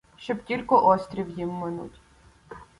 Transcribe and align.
Щоб 0.17 0.43
тілько 0.43 0.85
острів 0.87 1.29
їм 1.29 1.49
минуть. 1.49 2.01